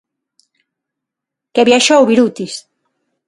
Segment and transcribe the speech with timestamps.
[1.53, 2.53] Que viaxou Birutis.